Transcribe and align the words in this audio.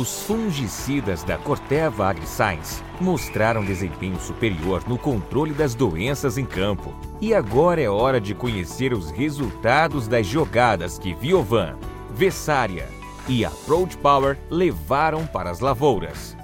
os 0.00 0.22
fungicidas 0.22 1.22
da 1.22 1.36
Corteva 1.36 2.08
AgriScience 2.08 2.82
mostraram 2.98 3.62
desempenho 3.62 4.18
superior 4.18 4.82
no 4.88 4.96
controle 4.96 5.52
das 5.52 5.74
doenças 5.74 6.38
em 6.38 6.46
campo. 6.46 6.94
E 7.20 7.34
agora 7.34 7.82
é 7.82 7.88
hora 7.88 8.18
de 8.18 8.34
conhecer 8.34 8.94
os 8.94 9.10
resultados 9.10 10.08
das 10.08 10.26
jogadas 10.26 10.98
que 10.98 11.12
Viovan, 11.12 11.76
Vessária 12.14 12.88
e 13.28 13.44
Approach 13.44 13.94
Power 13.98 14.38
levaram 14.48 15.26
para 15.26 15.50
as 15.50 15.60
lavouras. 15.60 16.34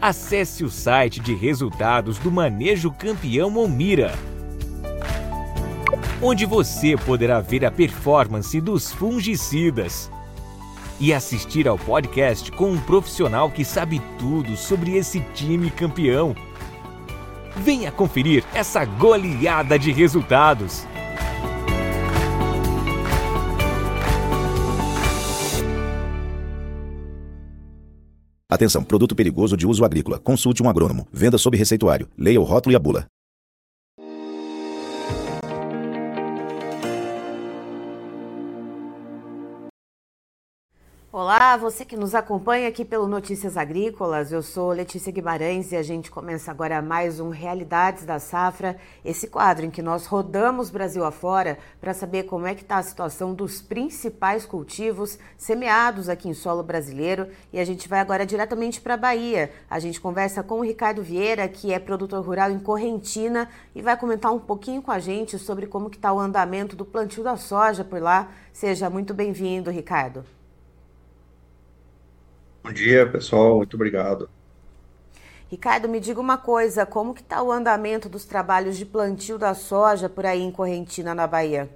Acesse 0.00 0.62
o 0.62 0.70
site 0.70 1.18
de 1.18 1.34
resultados 1.34 2.18
do 2.18 2.30
Manejo 2.30 2.92
Campeão 2.92 3.50
Momira, 3.50 4.14
onde 6.20 6.46
você 6.46 6.96
poderá 6.96 7.40
ver 7.40 7.64
a 7.64 7.70
performance 7.70 8.60
dos 8.60 8.92
fungicidas 8.92 10.08
e 11.02 11.12
assistir 11.12 11.66
ao 11.66 11.76
podcast 11.76 12.52
com 12.52 12.70
um 12.70 12.80
profissional 12.80 13.50
que 13.50 13.64
sabe 13.64 14.00
tudo 14.20 14.56
sobre 14.56 14.96
esse 14.96 15.18
time 15.34 15.68
campeão. 15.68 16.32
Venha 17.56 17.90
conferir 17.90 18.44
essa 18.54 18.84
goleada 18.84 19.76
de 19.76 19.90
resultados. 19.90 20.86
Atenção, 28.48 28.84
produto 28.84 29.16
perigoso 29.16 29.56
de 29.56 29.66
uso 29.66 29.84
agrícola. 29.84 30.20
Consulte 30.20 30.62
um 30.62 30.68
agrônomo. 30.68 31.08
Venda 31.12 31.36
sob 31.36 31.56
receituário. 31.56 32.08
Leia 32.16 32.40
o 32.40 32.44
rótulo 32.44 32.74
e 32.74 32.76
a 32.76 32.78
bula. 32.78 33.06
Olá, 41.14 41.58
você 41.58 41.84
que 41.84 41.94
nos 41.94 42.14
acompanha 42.14 42.66
aqui 42.66 42.86
pelo 42.86 43.06
Notícias 43.06 43.58
Agrícolas, 43.58 44.32
eu 44.32 44.42
sou 44.42 44.72
Letícia 44.72 45.12
Guimarães 45.12 45.70
e 45.70 45.76
a 45.76 45.82
gente 45.82 46.10
começa 46.10 46.50
agora 46.50 46.80
mais 46.80 47.20
um 47.20 47.28
Realidades 47.28 48.06
da 48.06 48.18
Safra, 48.18 48.78
esse 49.04 49.26
quadro 49.26 49.66
em 49.66 49.70
que 49.70 49.82
nós 49.82 50.06
rodamos 50.06 50.70
Brasil 50.70 51.04
afora 51.04 51.58
para 51.78 51.92
saber 51.92 52.22
como 52.22 52.46
é 52.46 52.54
que 52.54 52.62
está 52.62 52.78
a 52.78 52.82
situação 52.82 53.34
dos 53.34 53.60
principais 53.60 54.46
cultivos 54.46 55.18
semeados 55.36 56.08
aqui 56.08 56.30
em 56.30 56.32
solo 56.32 56.62
brasileiro 56.62 57.28
e 57.52 57.60
a 57.60 57.64
gente 57.66 57.90
vai 57.90 58.00
agora 58.00 58.24
diretamente 58.24 58.80
para 58.80 58.94
a 58.94 58.96
Bahia. 58.96 59.52
A 59.68 59.78
gente 59.78 60.00
conversa 60.00 60.42
com 60.42 60.60
o 60.60 60.64
Ricardo 60.64 61.02
Vieira, 61.02 61.46
que 61.46 61.74
é 61.74 61.78
produtor 61.78 62.24
rural 62.24 62.50
em 62.50 62.58
Correntina 62.58 63.50
e 63.74 63.82
vai 63.82 63.98
comentar 63.98 64.32
um 64.32 64.40
pouquinho 64.40 64.80
com 64.80 64.90
a 64.90 64.98
gente 64.98 65.38
sobre 65.38 65.66
como 65.66 65.90
que 65.90 65.96
está 65.98 66.10
o 66.10 66.18
andamento 66.18 66.74
do 66.74 66.86
plantio 66.86 67.22
da 67.22 67.36
soja 67.36 67.84
por 67.84 68.00
lá. 68.00 68.30
Seja 68.50 68.88
muito 68.88 69.12
bem-vindo, 69.12 69.70
Ricardo. 69.70 70.24
Bom 72.64 72.72
dia, 72.72 73.10
pessoal. 73.10 73.56
Muito 73.56 73.74
obrigado. 73.74 74.30
Ricardo, 75.50 75.88
me 75.88 76.00
diga 76.00 76.20
uma 76.20 76.38
coisa, 76.38 76.86
como 76.86 77.12
que 77.14 77.20
está 77.20 77.42
o 77.42 77.52
andamento 77.52 78.08
dos 78.08 78.24
trabalhos 78.24 78.76
de 78.76 78.86
plantio 78.86 79.38
da 79.38 79.54
soja 79.54 80.08
por 80.08 80.24
aí 80.24 80.40
em 80.40 80.50
Correntina, 80.50 81.14
na 81.14 81.26
Bahia? 81.26 81.68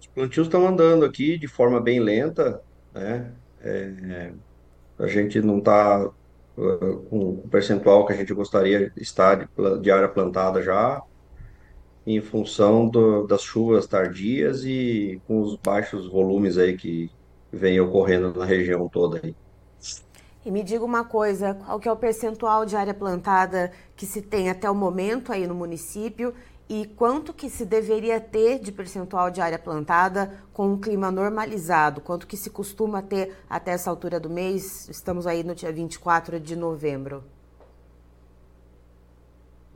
Os 0.00 0.06
plantios 0.06 0.46
estão 0.46 0.66
andando 0.66 1.04
aqui 1.04 1.38
de 1.38 1.46
forma 1.48 1.80
bem 1.80 2.00
lenta, 2.00 2.62
né? 2.94 3.34
É, 3.60 4.32
a 4.98 5.06
gente 5.06 5.40
não 5.42 5.58
está 5.58 6.06
uh, 6.56 7.02
com 7.10 7.30
o 7.44 7.48
percentual 7.48 8.06
que 8.06 8.12
a 8.12 8.16
gente 8.16 8.32
gostaria 8.32 8.90
de 8.90 9.02
estar 9.02 9.34
de, 9.36 9.48
de 9.82 9.90
área 9.90 10.08
plantada 10.08 10.62
já, 10.62 11.02
em 12.06 12.20
função 12.22 12.88
do, 12.88 13.26
das 13.26 13.42
chuvas 13.42 13.86
tardias 13.86 14.64
e 14.64 15.20
com 15.26 15.40
os 15.42 15.56
baixos 15.56 16.08
volumes 16.08 16.56
aí 16.58 16.76
que 16.76 17.15
vem 17.56 17.80
ocorrendo 17.80 18.32
na 18.38 18.44
região 18.44 18.88
toda 18.88 19.20
aí. 19.24 19.34
E 20.44 20.50
me 20.50 20.62
diga 20.62 20.84
uma 20.84 21.02
coisa, 21.02 21.54
qual 21.54 21.80
que 21.80 21.88
é 21.88 21.92
o 21.92 21.96
percentual 21.96 22.64
de 22.64 22.76
área 22.76 22.94
plantada 22.94 23.72
que 23.96 24.06
se 24.06 24.22
tem 24.22 24.48
até 24.48 24.70
o 24.70 24.74
momento 24.76 25.32
aí 25.32 25.44
no 25.44 25.56
município 25.56 26.32
e 26.68 26.86
quanto 26.86 27.32
que 27.32 27.48
se 27.48 27.64
deveria 27.64 28.20
ter 28.20 28.58
de 28.58 28.70
percentual 28.70 29.30
de 29.30 29.40
área 29.40 29.58
plantada 29.58 30.32
com 30.52 30.68
um 30.68 30.78
clima 30.78 31.10
normalizado? 31.10 32.00
Quanto 32.00 32.26
que 32.26 32.36
se 32.36 32.50
costuma 32.50 33.02
ter 33.02 33.36
até 33.48 33.72
essa 33.72 33.90
altura 33.90 34.20
do 34.20 34.30
mês? 34.30 34.88
Estamos 34.88 35.26
aí 35.26 35.42
no 35.44 35.54
dia 35.54 35.72
24 35.72 36.38
de 36.38 36.56
novembro. 36.56 37.24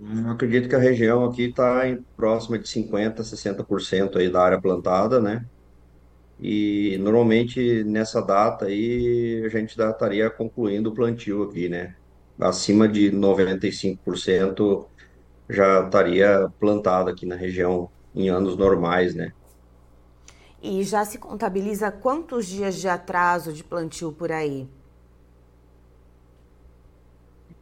Eu 0.01 0.31
acredito 0.31 0.69
que 0.69 0.75
a 0.75 0.79
região 0.79 1.25
aqui 1.25 1.45
está 1.45 1.83
próxima 2.17 2.59
de 2.59 2.65
50%, 2.65 3.21
60% 3.21 4.17
aí 4.17 4.31
da 4.31 4.43
área 4.43 4.61
plantada, 4.61 5.21
né? 5.21 5.45
E 6.41 6.97
normalmente 6.99 7.85
nessa 7.85 8.23
data 8.23 8.67
aí 8.67 9.43
a 9.45 9.49
gente 9.51 9.77
já 9.77 9.91
estaria 9.91 10.31
concluindo 10.31 10.91
o 10.91 10.95
plantio 10.95 11.43
aqui, 11.45 11.69
né? 11.69 11.97
Acima 12.41 12.89
de 12.89 13.11
95% 13.13 14.91
já 15.49 15.85
estaria 15.85 16.49
plantado 16.59 17.11
aqui 17.11 17.27
na 17.27 17.37
região 17.37 17.91
em 18.15 18.29
anos 18.31 18.57
normais, 18.57 19.15
né? 19.15 19.33
E 20.63 20.83
já 20.85 21.05
se 21.05 21.19
contabiliza 21.19 21.91
quantos 21.91 22.47
dias 22.47 22.77
de 22.77 22.89
atraso 22.89 23.53
de 23.53 23.65
plantio 23.65 24.13
por 24.13 24.31
aí? 24.33 24.69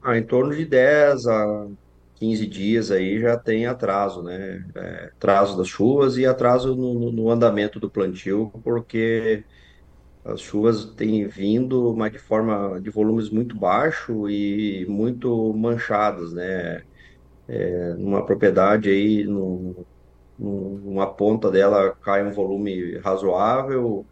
Ah, 0.03 0.17
em 0.17 0.27
torno 0.27 0.55
de 0.55 0.65
10 0.65 1.27
a 1.27 1.69
15 2.19 2.47
dias 2.47 2.91
aí 2.91 3.21
já 3.21 3.39
tem 3.39 3.67
atraso, 3.67 4.23
né? 4.23 4.65
É, 4.77 5.07
atraso 5.17 5.57
das 5.57 5.69
chuvas 5.69 6.17
e 6.17 6.27
atraso 6.27 6.75
no, 6.77 7.13
no 7.13 7.31
andamento 7.31 7.79
do 7.81 7.91
plantio, 7.91 8.51
porque 8.65 9.47
as 10.25 10.41
chuvas 10.41 10.95
têm 10.95 11.27
vindo, 11.29 11.95
mas 11.97 12.13
de 12.13 12.19
forma 12.19 12.81
de 12.83 12.91
volumes 12.91 13.31
muito 13.31 13.57
baixo 13.59 14.29
e 14.31 14.87
muito 14.89 15.53
manchadas, 15.55 16.33
né? 16.35 16.83
É, 17.47 17.95
numa 17.95 18.25
propriedade 18.25 18.89
aí, 18.91 19.25
no, 19.25 19.87
numa 20.39 21.15
ponta 21.15 21.51
dela 21.51 21.95
cai 22.03 22.25
um 22.27 22.33
volume 22.33 22.99
razoável, 22.99 24.09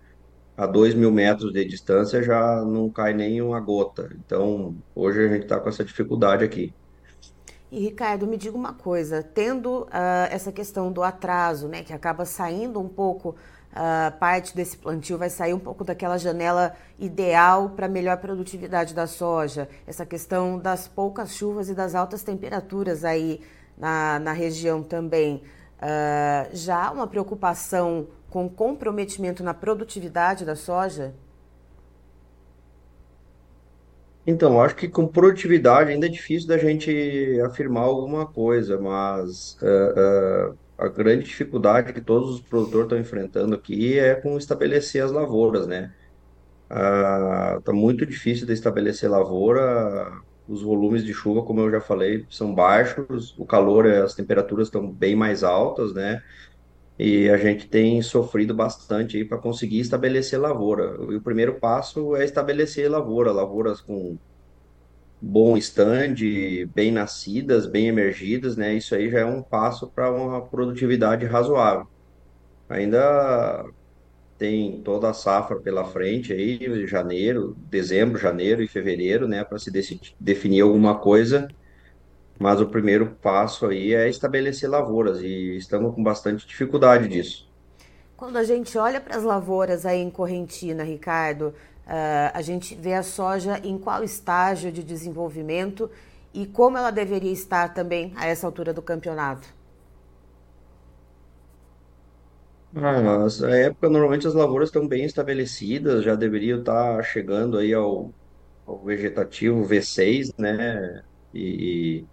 a 0.57 0.67
dois 0.67 0.95
mil 0.95 1.13
metros 1.13 1.53
de 1.53 1.65
distância 1.67 2.23
já 2.23 2.65
não 2.65 2.91
cai 2.93 3.15
nem 3.15 3.43
uma 3.43 3.61
gota. 3.61 4.09
Então, 4.19 4.83
hoje 4.95 5.25
a 5.27 5.29
gente 5.29 5.45
está 5.45 5.61
com 5.61 5.69
essa 5.71 5.85
dificuldade 5.85 6.45
aqui. 6.45 6.77
E 7.71 7.81
Ricardo, 7.81 8.27
me 8.27 8.37
diga 8.37 8.57
uma 8.57 8.73
coisa, 8.73 9.23
tendo 9.23 9.83
uh, 9.83 9.89
essa 10.31 10.53
questão 10.53 10.93
do 10.93 11.03
atraso, 11.03 11.67
né, 11.67 11.83
que 11.83 11.93
acaba 11.93 12.25
saindo 12.25 12.79
um 12.79 12.89
pouco 12.89 13.31
uh, 13.31 14.17
parte 14.19 14.55
desse 14.55 14.77
plantio, 14.77 15.19
vai 15.19 15.29
sair 15.29 15.53
um 15.53 15.59
pouco 15.59 15.83
daquela 15.83 16.17
janela 16.17 16.77
ideal 16.97 17.71
para 17.71 17.89
melhor 17.89 18.19
produtividade 18.19 18.95
da 18.95 19.09
soja, 19.09 19.69
essa 19.85 20.07
questão 20.07 20.61
das 20.61 20.87
poucas 20.87 21.35
chuvas 21.35 21.69
e 21.69 21.75
das 21.75 21.97
altas 21.97 22.23
temperaturas 22.23 23.05
aí 23.05 23.41
na, 23.77 24.21
na 24.21 24.33
região 24.33 24.81
também, 24.81 25.43
uh, 25.79 26.49
já 26.53 26.87
há 26.87 26.93
uma 26.93 27.09
preocupação 27.09 28.07
com 28.31 28.49
comprometimento 28.49 29.43
na 29.43 29.53
produtividade 29.53 30.45
da 30.45 30.55
soja? 30.55 31.15
Então, 34.29 34.61
acho 34.61 34.75
que 34.77 34.89
com 34.89 35.07
produtividade 35.09 35.91
ainda 35.93 36.07
é 36.07 36.09
difícil 36.09 36.49
da 36.49 36.59
gente 36.59 36.91
afirmar 37.47 37.85
alguma 37.85 38.31
coisa, 38.33 38.81
mas 38.81 39.57
eh, 39.63 39.95
eh, 39.97 40.53
a 40.79 40.89
grande 40.89 41.25
dificuldade 41.25 41.93
que 41.93 42.01
todos 42.01 42.31
os 42.35 42.43
produtores 42.43 42.87
estão 42.87 42.99
enfrentando 42.99 43.55
aqui 43.55 43.99
é 43.99 44.17
com 44.17 44.37
estabelecer 44.37 45.03
as 45.05 45.13
lavouras, 45.13 45.67
né? 45.69 45.91
Ah, 46.71 47.61
tá 47.65 47.73
muito 47.73 48.07
difícil 48.07 48.47
de 48.47 48.53
estabelecer 48.55 49.11
lavoura, 49.11 50.11
os 50.47 50.63
volumes 50.63 51.05
de 51.05 51.15
chuva, 51.15 51.45
como 51.45 51.61
eu 51.61 51.71
já 51.71 51.81
falei, 51.81 52.27
são 52.31 52.55
baixos, 52.55 53.35
o 53.39 53.47
calor, 53.47 53.87
as 53.87 54.15
temperaturas 54.15 54.69
estão 54.69 54.93
bem 54.93 55.17
mais 55.17 55.45
altas, 55.45 55.95
né? 55.95 56.21
E 56.99 57.29
a 57.31 57.37
gente 57.39 57.69
tem 57.69 58.01
sofrido 58.03 58.55
bastante 58.55 59.17
aí 59.19 59.25
para 59.27 59.39
conseguir 59.39 59.81
estabelecer 59.81 60.41
lavoura. 60.41 60.97
E 61.13 61.17
o 61.17 61.23
primeiro 61.23 61.59
passo 61.61 62.17
é 62.17 62.25
estabelecer 62.25 62.91
lavoura, 62.91 63.33
lavouras 63.33 63.81
com 63.81 64.19
bom 65.21 65.57
stand, 65.57 66.15
bem 66.75 66.93
nascidas, 66.93 67.67
bem 67.67 67.89
emergidas, 67.89 68.57
né? 68.57 68.75
Isso 68.75 68.95
aí 68.95 69.11
já 69.11 69.21
é 69.21 69.25
um 69.25 69.43
passo 69.43 69.91
para 69.93 70.11
uma 70.13 70.47
produtividade 70.49 71.25
razoável. 71.27 71.87
Ainda 72.69 73.65
tem 74.39 74.83
toda 74.83 75.11
a 75.11 75.15
safra 75.15 75.61
pela 75.61 75.85
frente 75.85 76.33
aí, 76.33 76.87
janeiro, 76.87 77.55
dezembro, 77.59 78.19
janeiro 78.19 78.63
e 78.63 78.69
fevereiro, 78.69 79.29
né, 79.29 79.45
para 79.45 79.59
se 79.59 79.71
definir 80.21 80.61
alguma 80.63 80.99
coisa 81.01 81.49
mas 82.39 82.61
o 82.61 82.67
primeiro 82.69 83.17
passo 83.23 83.67
aí 83.67 83.95
é 83.95 84.09
estabelecer 84.09 84.69
lavouras 84.69 85.21
e 85.21 85.57
estamos 85.57 85.95
com 85.95 86.03
bastante 86.03 86.47
dificuldade 86.47 87.09
disso. 87.09 87.47
Quando 88.17 88.37
a 88.37 88.45
gente 88.45 88.77
olha 88.79 89.01
para 89.01 89.17
as 89.17 89.23
lavouras 89.25 89.85
aí 89.85 90.01
em 90.01 90.11
Correntina, 90.11 90.83
Ricardo, 90.83 91.49
uh, 91.87 92.31
a 92.33 92.43
gente 92.43 92.75
vê 92.75 92.95
a 92.95 93.03
soja 93.03 93.61
em 93.63 93.79
qual 93.79 94.03
estágio 94.03 94.73
de 94.73 94.83
desenvolvimento 94.83 95.91
e 96.33 96.47
como 96.47 96.79
ela 96.79 96.91
deveria 96.91 97.33
estar 97.33 97.75
também 97.75 98.13
a 98.17 98.27
essa 98.27 98.47
altura 98.47 98.73
do 98.73 98.83
campeonato? 98.83 99.55
Ah, 102.75 103.25
essa 103.27 103.49
época, 103.51 103.89
normalmente 103.89 104.27
as 104.27 104.35
lavouras 104.35 104.69
estão 104.69 104.87
bem 104.87 105.05
estabelecidas, 105.05 106.05
já 106.05 106.15
deveriam 106.15 106.59
estar 106.61 107.03
chegando 107.03 107.57
aí 107.57 107.73
ao, 107.73 108.15
ao 108.67 108.85
vegetativo 108.85 109.67
V6, 109.67 110.35
né? 110.39 111.03
E, 111.35 112.05
e 112.05 112.07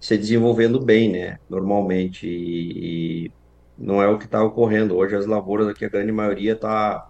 se 0.00 0.16
desenvolvendo 0.18 0.80
bem, 0.80 1.10
né? 1.10 1.38
Normalmente. 1.48 2.26
E, 2.26 3.26
e 3.26 3.32
não 3.78 4.02
é 4.02 4.08
o 4.08 4.18
que 4.18 4.26
está 4.26 4.42
ocorrendo. 4.42 4.96
Hoje 4.96 5.16
as 5.16 5.26
lavouras 5.26 5.68
aqui, 5.68 5.84
a 5.84 5.88
grande 5.88 6.12
maioria 6.12 6.52
está 6.52 7.08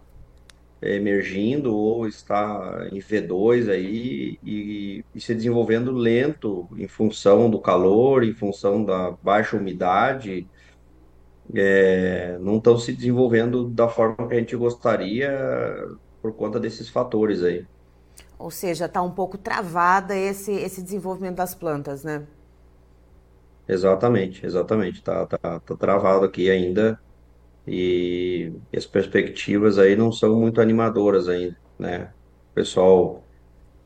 emergindo 0.81 1.77
ou 1.77 2.09
está 2.09 2.89
em 2.91 2.99
V2 2.99 3.71
aí 3.71 4.39
e, 4.43 5.05
e 5.15 5.21
se 5.21 5.33
desenvolvendo 5.33 5.93
lento 5.93 6.69
em 6.77 6.89
função 6.89 7.49
do 7.49 7.61
calor, 7.61 8.25
em 8.25 8.35
função 8.35 8.85
da 8.85 9.13
baixa 9.23 9.57
umidade 9.57 10.49
é, 11.55 12.39
não 12.41 12.59
estão 12.59 12.79
se 12.79 12.93
desenvolvendo 12.93 13.69
da 13.69 13.89
forma 13.89 14.29
que 14.29 14.35
a 14.35 14.39
gente 14.39 14.57
gostaria 14.57 15.31
por 16.21 16.35
conta 16.35 16.61
desses 16.61 16.89
fatores 16.89 17.43
aí. 17.43 17.67
Ou 18.43 18.51
seja, 18.51 18.87
está 18.87 19.01
um 19.01 19.11
pouco 19.13 19.39
travada 19.39 20.17
esse, 20.17 20.51
esse 20.53 20.83
desenvolvimento 20.83 21.37
das 21.37 21.55
plantas, 21.55 22.03
né? 22.03 22.27
Exatamente, 23.69 24.45
exatamente. 24.45 24.99
Está 24.99 25.27
tá, 25.27 25.61
tá 25.61 25.77
travado 25.77 26.25
aqui 26.27 26.51
ainda 26.51 27.01
e, 27.67 28.53
as 28.77 28.85
perspectivas 28.85 29.79
aí 29.79 29.95
não 29.95 30.11
são 30.11 30.41
muito 30.41 30.61
animadoras 30.61 31.29
ainda, 31.29 31.57
né? 31.79 32.13
O 32.51 32.55
pessoal 32.55 33.23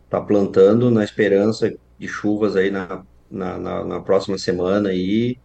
está 0.06 0.20
plantando 0.22 0.90
na 0.90 1.04
esperança 1.04 1.76
de 1.98 2.08
chuvas 2.08 2.56
aí 2.56 2.70
na, 2.70 3.04
na, 3.30 3.58
na, 3.58 3.84
na 3.84 4.00
próxima 4.00 4.38
semana 4.38 4.92
e 4.94 5.38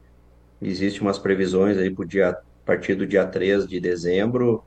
existe 0.62 1.02
umas 1.02 1.20
previsões 1.20 1.78
aí 1.78 1.90
para 1.94 2.06
dia, 2.06 2.30
a 2.30 2.42
partir 2.66 2.96
do 2.96 3.06
dia 3.06 3.26
3 3.26 3.68
de 3.68 3.80
dezembro 3.82 4.64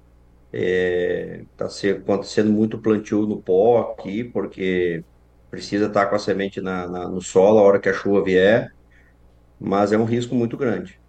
Está 0.57 1.67
acontecendo 1.67 2.51
muito 2.53 2.81
plantio 2.81 3.27
no 3.27 3.43
pó 3.43 3.81
aqui, 3.99 4.25
porque 4.25 5.05
precisa 5.51 5.87
estar 5.87 6.07
com 6.09 6.17
a 6.17 6.19
semente 6.19 6.61
na, 6.61 6.87
na- 6.89 7.09
no 7.09 7.21
solo 7.23 7.59
a 7.59 7.63
hora 7.63 7.81
que 7.81 7.89
a 7.89 7.93
chuva 7.95 8.23
vier, 8.25 8.69
mas 9.59 9.93
é 9.93 9.99
um 9.99 10.05
risco 10.05 10.35
muito 10.35 10.57
grande. 10.57 11.01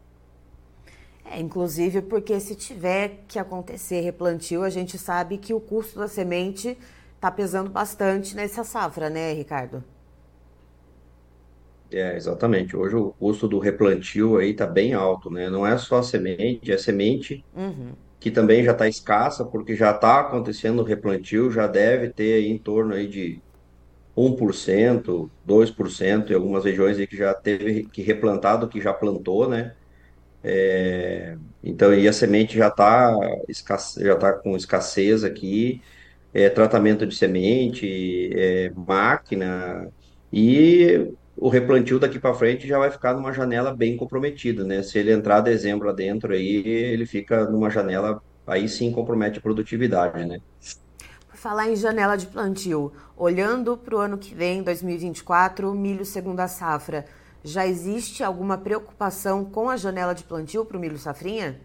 É, 1.24 1.40
inclusive 1.40 2.02
porque 2.04 2.40
se 2.40 2.56
tiver 2.56 3.24
que 3.28 3.40
acontecer 3.40 4.02
replantio, 4.02 4.64
a 4.64 4.70
gente 4.70 4.98
sabe 4.98 5.38
que 5.38 5.54
o 5.54 5.60
custo 5.60 5.98
da 6.00 6.08
semente 6.08 6.78
está 7.16 7.32
pesando 7.32 7.70
bastante 7.70 8.36
nessa 8.36 8.64
safra, 8.64 9.10
né, 9.10 9.34
Ricardo? 9.34 9.84
É, 11.92 12.16
exatamente. 12.16 12.76
Hoje 12.76 12.96
o 12.96 13.14
custo 13.14 13.48
do 13.48 13.60
replantio 13.60 14.38
aí 14.38 14.52
está 14.52 14.66
bem 14.68 14.94
alto, 14.94 15.30
né? 15.30 15.50
Não 15.50 15.66
é 15.66 15.78
só 15.78 16.00
a 16.00 16.04
semente, 16.04 16.72
é 16.72 16.78
semente 16.78 17.46
que 18.20 18.32
também 18.32 18.64
já 18.64 18.72
está 18.74 18.88
escassa, 18.88 19.46
porque 19.46 19.76
já 19.76 19.92
está 19.92 20.22
acontecendo 20.22 20.82
o 20.82 20.86
replantio, 20.86 21.52
já 21.52 21.68
deve 21.68 22.12
ter 22.14 22.36
aí 22.36 22.48
em 22.48 22.60
torno 22.62 22.94
aí 22.96 23.08
de 23.08 23.44
um 24.16 24.36
por 24.36 24.54
cento, 24.56 25.32
dois 25.44 25.72
por 25.72 25.92
cento 25.92 26.32
em 26.34 26.36
algumas 26.36 26.66
regiões 26.66 26.98
aí 27.00 27.08
que 27.08 27.18
já 27.18 27.34
teve 27.36 27.90
que 27.90 28.02
replantado, 28.02 28.70
que 28.70 28.82
já 28.82 28.94
plantou, 28.94 29.50
né? 29.50 29.76
É, 30.44 31.38
Então, 31.64 31.94
e 31.94 32.08
a 32.08 32.14
semente 32.14 32.58
já 32.58 32.68
está 32.70 33.12
já 34.02 34.16
tá 34.18 34.34
com 34.34 34.56
escassez 34.56 35.24
aqui, 35.24 35.82
é, 36.34 36.50
tratamento 36.50 37.06
de 37.08 37.16
semente, 37.16 38.30
é, 38.38 38.70
máquina, 38.72 39.92
e 40.32 41.14
o 41.38 41.50
replantio 41.50 42.00
daqui 42.00 42.20
para 42.20 42.34
frente 42.34 42.68
já 42.68 42.80
vai 42.80 42.90
ficar 42.90 43.14
numa 43.14 43.34
janela 43.34 43.74
bem 43.76 43.98
comprometida, 43.98 44.64
né? 44.64 44.82
Se 44.84 44.98
ele 44.98 45.12
entrar 45.12 45.42
dezembro 45.42 45.90
adentro 45.90 46.34
aí, 46.34 46.64
ele 46.66 47.06
fica 47.06 47.46
numa 47.50 47.70
janela, 47.70 48.22
aí 48.48 48.70
sim 48.70 48.92
compromete 48.92 49.40
a 49.40 49.42
produtividade, 49.42 50.26
né? 50.26 50.40
Por 51.28 51.38
falar 51.38 51.70
em 51.70 51.76
janela 51.76 52.16
de 52.16 52.28
plantio, 52.28 52.92
olhando 53.18 53.78
para 53.78 53.96
o 53.96 54.00
ano 54.00 54.18
que 54.18 54.34
vem, 54.34 54.64
2024, 54.64 55.74
milho 55.74 56.06
segunda 56.06 56.48
safra, 56.48 57.06
já 57.44 57.68
existe 57.68 58.24
alguma 58.24 58.58
preocupação 58.58 59.46
com 59.46 59.70
a 59.70 59.78
janela 59.78 60.14
de 60.16 60.24
plantio 60.24 60.66
para 60.66 60.78
o 60.78 60.80
milho 60.80 60.98
safrinha? 60.98 61.60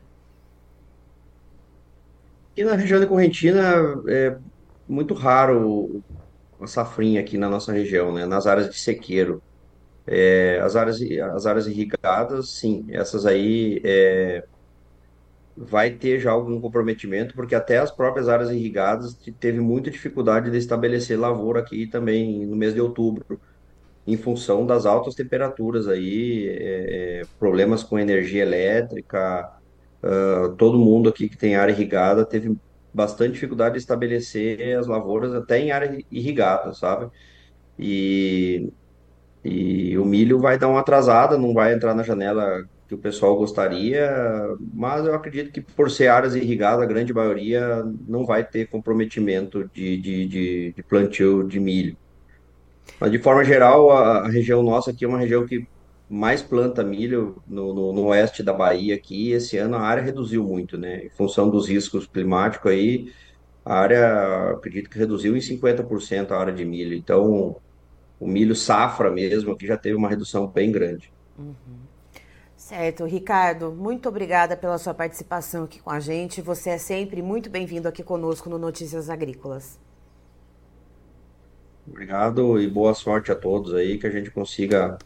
E 2.57 2.65
na 2.65 2.75
região 2.75 3.01
da 3.01 3.07
Correntina 3.07 3.61
é 4.09 4.37
muito 4.89 5.15
raro 5.15 6.03
a 6.61 6.67
safrinha 6.67 7.21
aqui 7.21 7.39
na 7.39 7.49
nossa 7.49 7.73
região, 7.73 8.13
né? 8.13 8.27
Nas 8.27 8.47
áreas 8.47 8.69
de 8.69 8.79
sequeiro. 8.79 9.43
É, 10.07 10.61
As 10.61 10.77
áreas, 10.77 10.99
as 11.35 11.47
áreas 11.47 11.67
irrigadas, 11.67 12.57
sim, 12.59 12.85
essas 12.91 13.27
aí 13.27 13.81
é, 13.85 14.43
vai 15.57 15.91
ter 15.97 16.19
já 16.21 16.31
algum 16.33 16.61
comprometimento, 16.61 17.35
porque 17.35 17.55
até 17.55 17.79
as 17.79 17.95
próprias 17.95 18.29
áreas 18.29 18.51
irrigadas 18.51 19.15
te- 19.15 19.33
teve 19.33 19.61
muita 19.61 19.91
dificuldade 19.91 20.51
de 20.51 20.57
estabelecer 20.57 21.19
lavoura 21.19 21.61
aqui 21.61 21.89
também 21.89 22.47
no 22.47 22.57
mês 22.57 22.73
de 22.75 22.81
outubro, 22.81 23.25
em 24.07 24.17
função 24.17 24.67
das 24.67 24.87
altas 24.87 25.15
temperaturas 25.15 25.89
aí, 25.89 26.49
é, 26.49 27.21
é, 27.23 27.27
problemas 27.39 27.85
com 27.85 27.99
energia 27.99 28.43
elétrica, 28.43 29.49
ah, 30.05 30.55
todo 30.59 30.79
mundo 30.79 31.09
aqui 31.11 31.29
que 31.29 31.37
tem 31.39 31.57
área 31.57 31.73
irrigada 31.73 32.27
teve 32.29 32.57
bastante 32.93 33.35
dificuldade 33.35 33.75
de 33.75 33.81
estabelecer 33.81 34.79
as 34.79 34.87
lavouras 34.87 35.35
até 35.35 35.59
em 35.61 35.73
área 35.73 35.97
irrigada, 36.11 36.73
sabe? 36.75 37.11
E 37.79 38.73
e 39.45 39.97
o 39.99 40.05
milho 40.05 40.39
vai 40.39 40.59
dar 40.59 40.69
uma 40.69 40.81
atrasada, 40.81 41.39
não 41.39 41.55
vai 41.55 41.75
entrar 41.75 41.95
na 41.95 42.03
janela 42.03 42.65
que 42.89 42.95
o 42.95 42.99
pessoal 42.99 43.37
gostaria, 43.37 44.11
mas 44.75 45.07
eu 45.07 45.15
acredito 45.15 45.53
que 45.53 45.61
por 45.61 45.91
ser 45.91 46.09
áreas 46.09 46.35
irrigadas, 46.35 46.83
a 46.83 46.87
grande 46.87 47.15
maioria 47.15 47.85
não 48.09 48.27
vai 48.27 48.45
ter 48.45 48.67
comprometimento 48.69 49.71
de, 49.73 49.97
de, 49.97 50.27
de, 50.27 50.73
de 50.73 50.83
plantio 50.83 51.47
de 51.47 51.61
milho. 51.61 51.97
Mas 52.99 53.11
de 53.13 53.19
forma 53.19 53.45
geral, 53.45 53.91
a, 53.91 54.27
a 54.27 54.29
região 54.29 54.63
nossa 54.63 54.91
aqui 54.91 55.05
é 55.05 55.09
uma 55.09 55.19
região 55.19 55.47
que 55.47 55.67
mais 56.09 56.43
planta 56.43 56.83
milho 56.83 57.41
no, 57.47 57.73
no, 57.73 57.93
no 57.93 58.07
oeste 58.07 58.43
da 58.43 58.53
Bahia 58.53 58.95
aqui. 58.97 59.31
Esse 59.33 59.57
ano 59.57 59.77
a 59.77 59.81
área 59.83 60.03
reduziu 60.03 60.43
muito, 60.45 60.77
né? 60.77 61.05
Em 61.05 61.11
função 61.11 61.49
dos 61.49 61.69
riscos 61.69 62.07
climáticos 62.07 62.71
aí, 62.73 63.13
a 63.65 63.75
área, 63.75 64.51
acredito 64.51 64.91
que 64.91 64.99
reduziu 64.99 65.37
em 65.37 65.41
50% 65.41 66.33
a 66.33 66.39
área 66.39 66.53
de 66.53 66.65
milho. 66.65 66.95
Então, 66.95 67.57
o 68.21 68.29
milho 68.29 68.55
safra 68.55 69.11
mesmo, 69.11 69.57
que 69.57 69.67
já 69.67 69.77
teve 69.77 69.97
uma 69.97 70.09
redução 70.09 70.47
bem 70.47 70.71
grande. 70.71 71.11
Certo, 72.55 73.05
Ricardo, 73.07 73.73
muito 73.73 74.09
obrigada 74.09 74.57
pela 74.57 74.79
sua 74.79 74.95
participação 74.95 75.65
aqui 75.65 75.81
com 75.81 75.91
a 75.91 75.99
gente. 75.99 76.43
Você 76.43 76.71
é 76.71 76.79
sempre 76.79 77.23
muito 77.23 77.51
bem-vindo 77.51 77.89
aqui 77.89 78.05
conosco 78.05 78.51
no 78.51 78.59
Notícias 78.59 79.09
Agrícolas. 79.09 79.81
Obrigado 81.89 82.61
e 82.61 82.69
boa 82.69 82.95
sorte 82.95 83.33
a 83.33 83.35
todos 83.35 83.75
aí, 83.75 83.99
que 83.99 84.07
a 84.07 84.11
gente 84.11 84.31
consiga 84.31 84.99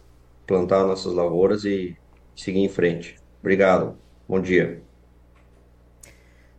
plantar 0.47 0.85
nossas 0.85 1.15
lavouras 1.15 1.65
e 1.65 1.97
seguir 2.37 2.61
em 2.61 2.69
frente. 2.69 3.17
Obrigado. 3.41 3.97
Bom 4.29 4.41
dia. 4.41 4.83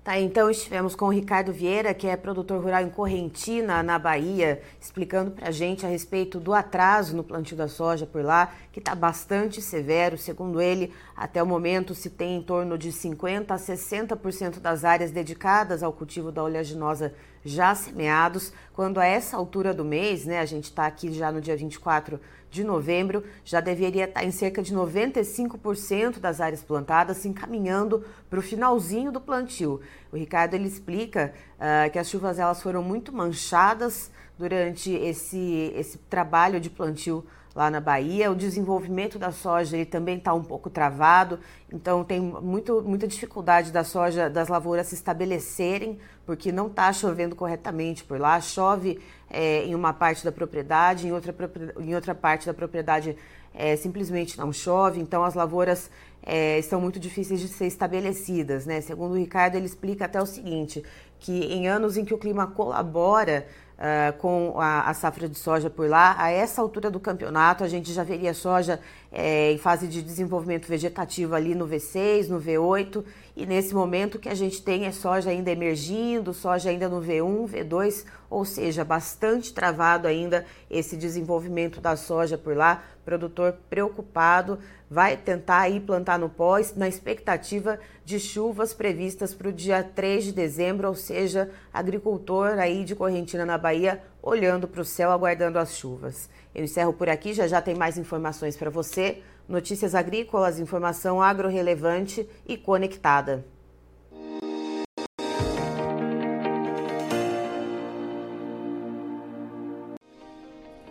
Tá, 0.05 0.19
então 0.19 0.51
estivemos 0.51 0.95
com 0.95 1.05
o 1.05 1.09
Ricardo 1.09 1.51
Vieira, 1.51 1.91
que 1.91 2.05
é 2.05 2.15
produtor 2.15 2.63
rural 2.63 2.83
em 2.83 2.91
Correntina, 2.91 3.81
na 3.81 3.97
Bahia, 3.97 4.61
explicando 4.79 5.31
para 5.31 5.47
a 5.47 5.51
gente 5.51 5.83
a 5.83 5.89
respeito 5.89 6.39
do 6.39 6.53
atraso 6.53 7.17
no 7.17 7.23
plantio 7.23 7.57
da 7.57 7.67
soja 7.67 8.05
por 8.05 8.23
lá, 8.23 8.53
que 8.71 8.77
está 8.77 8.93
bastante 8.93 9.63
severo. 9.63 10.15
Segundo 10.15 10.61
ele, 10.61 10.93
até 11.17 11.41
o 11.41 11.47
momento 11.47 11.95
se 11.95 12.11
tem 12.11 12.35
em 12.35 12.43
torno 12.43 12.77
de 12.77 12.91
50% 12.91 13.49
a 13.49 13.55
60% 13.55 14.59
das 14.59 14.85
áreas 14.85 15.09
dedicadas 15.09 15.81
ao 15.81 15.91
cultivo 15.91 16.31
da 16.31 16.43
oleaginosa 16.43 17.11
já 17.45 17.75
semeados, 17.75 18.51
quando 18.73 18.99
a 18.99 19.05
essa 19.05 19.37
altura 19.37 19.73
do 19.73 19.85
mês, 19.85 20.25
né, 20.25 20.39
a 20.39 20.45
gente 20.45 20.65
está 20.65 20.87
aqui 20.87 21.13
já 21.13 21.31
no 21.31 21.39
dia 21.39 21.55
24 21.55 22.19
de 22.49 22.63
novembro, 22.63 23.23
já 23.43 23.59
deveria 23.59 24.05
estar 24.05 24.23
em 24.23 24.31
cerca 24.31 24.63
de 24.63 24.73
95% 24.73 26.19
das 26.19 26.41
áreas 26.41 26.63
plantadas, 26.63 27.17
se 27.17 27.27
encaminhando 27.27 28.03
para 28.29 28.39
o 28.39 28.41
finalzinho 28.41 29.11
do 29.11 29.21
plantio. 29.21 29.79
O 30.11 30.17
Ricardo 30.17 30.55
ele 30.55 30.67
explica 30.67 31.33
uh, 31.55 31.91
que 31.91 31.99
as 31.99 32.09
chuvas 32.09 32.39
elas 32.39 32.63
foram 32.63 32.81
muito 32.81 33.13
manchadas 33.13 34.09
durante 34.37 34.91
esse, 34.91 35.71
esse 35.75 35.97
trabalho 35.97 36.59
de 36.59 36.69
plantio 36.69 37.25
lá 37.55 37.71
na 37.71 37.79
Bahia. 37.79 38.29
O 38.29 38.35
desenvolvimento 38.35 39.17
da 39.17 39.31
soja 39.31 39.77
ele 39.77 39.85
também 39.85 40.17
está 40.17 40.33
um 40.33 40.43
pouco 40.43 40.69
travado, 40.69 41.39
então 41.71 42.03
tem 42.03 42.19
muito, 42.19 42.81
muita 42.81 43.07
dificuldade 43.07 43.71
da 43.71 43.83
soja, 43.83 44.29
das 44.29 44.49
lavouras 44.49 44.87
se 44.87 44.95
estabelecerem, 44.95 45.97
porque 46.25 46.51
não 46.51 46.67
está 46.67 46.91
chovendo 46.91 47.35
corretamente 47.35 48.03
por 48.03 48.19
lá. 48.19 48.41
Chove 48.41 48.99
é, 49.29 49.63
em 49.65 49.73
uma 49.73 49.93
parte 49.93 50.23
da 50.25 50.31
propriedade, 50.31 51.07
em 51.07 51.11
outra, 51.13 51.33
em 51.79 51.95
outra 51.95 52.13
parte 52.13 52.45
da 52.45 52.53
propriedade 52.53 53.15
é, 53.53 53.77
simplesmente 53.77 54.37
não 54.37 54.51
chove, 54.51 54.99
então 54.99 55.23
as 55.23 55.33
lavouras 55.33 55.89
é, 56.21 56.59
estão 56.59 56.81
muito 56.81 56.99
difíceis 56.99 57.39
de 57.39 57.47
ser 57.47 57.67
estabelecidas. 57.67 58.65
Né? 58.65 58.81
Segundo 58.81 59.13
o 59.13 59.17
Ricardo, 59.17 59.55
ele 59.55 59.65
explica 59.65 60.05
até 60.05 60.21
o 60.21 60.25
seguinte, 60.25 60.83
que 61.19 61.45
em 61.45 61.67
anos 61.67 61.95
em 61.95 62.03
que 62.03 62.13
o 62.13 62.17
clima 62.17 62.47
colabora 62.47 63.47
uh, 63.77 64.17
com 64.17 64.59
a, 64.59 64.89
a, 64.89 64.93
safra 64.93 65.27
de 65.27 65.37
soja 65.37 65.69
por 65.69 65.89
lá, 65.89 66.15
a 66.17 66.29
essa 66.29 66.61
altura 66.61 66.89
do 66.89 66.99
campeonato 66.99 67.63
a 67.63 67.67
gente 67.67 67.91
já 67.93 68.03
veria 68.03 68.33
soja 68.33 68.79
é, 69.17 69.53
em 69.53 69.57
fase 69.57 69.87
de 69.87 70.01
desenvolvimento 70.01 70.67
vegetativo 70.67 71.33
ali 71.33 71.55
no 71.55 71.65
V6, 71.65 72.27
no 72.27 72.37
V8, 72.37 73.01
e 73.33 73.45
nesse 73.45 73.73
momento 73.73 74.19
que 74.19 74.27
a 74.27 74.35
gente 74.35 74.61
tem 74.61 74.85
é 74.85 74.91
soja 74.91 75.29
ainda 75.29 75.49
emergindo, 75.49 76.33
soja 76.33 76.69
ainda 76.69 76.89
no 76.89 77.01
V1, 77.01 77.49
V2, 77.49 78.05
ou 78.29 78.43
seja, 78.43 78.83
bastante 78.83 79.53
travado 79.53 80.05
ainda 80.05 80.45
esse 80.69 80.97
desenvolvimento 80.97 81.79
da 81.79 81.95
soja 81.95 82.37
por 82.37 82.57
lá, 82.57 82.83
produtor 83.05 83.55
preocupado, 83.69 84.59
vai 84.89 85.15
tentar 85.15 85.61
aí 85.61 85.79
plantar 85.79 86.19
no 86.19 86.27
pós 86.27 86.75
na 86.75 86.87
expectativa 86.87 87.79
de 88.03 88.19
chuvas 88.19 88.73
previstas 88.73 89.33
para 89.33 89.47
o 89.47 89.53
dia 89.53 89.81
3 89.81 90.25
de 90.25 90.31
dezembro, 90.33 90.89
ou 90.89 90.95
seja, 90.95 91.49
agricultor 91.73 92.59
aí 92.59 92.83
de 92.83 92.95
Correntina 92.95 93.45
na 93.45 93.57
Bahia 93.57 94.03
olhando 94.25 94.67
para 94.67 94.81
o 94.81 94.85
céu 94.85 95.11
aguardando 95.11 95.59
as 95.59 95.77
chuvas. 95.77 96.27
Eu 96.53 96.63
encerro 96.63 96.91
por 96.91 97.07
aqui, 97.07 97.31
já 97.31 97.47
já 97.47 97.61
tem 97.61 97.75
mais 97.75 97.95
informações 97.97 98.57
para 98.57 98.71
você. 98.71 99.21
Notícias 99.47 99.93
agrícolas, 99.93 100.59
informação 100.59 101.21
agro-relevante 101.21 102.27
e 102.47 102.57
conectada. 102.57 103.45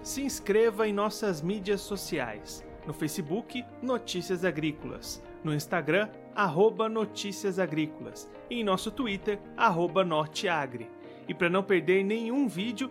Se 0.00 0.22
inscreva 0.22 0.86
em 0.86 0.92
nossas 0.92 1.42
mídias 1.42 1.80
sociais. 1.80 2.64
No 2.86 2.92
Facebook, 2.92 3.64
Notícias 3.82 4.44
Agrícolas. 4.44 5.20
No 5.42 5.54
Instagram, 5.54 6.08
arroba 6.36 6.88
Notícias 6.88 7.58
Agrícolas. 7.58 8.30
E 8.48 8.60
em 8.60 8.64
nosso 8.64 8.90
Twitter, 8.90 9.40
arroba 9.56 10.04
Norteagri. 10.04 10.88
E 11.26 11.32
para 11.32 11.48
não 11.48 11.62
perder 11.62 12.04
nenhum 12.04 12.46
vídeo, 12.46 12.90